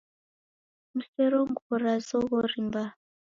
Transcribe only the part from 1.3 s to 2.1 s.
nguwo ra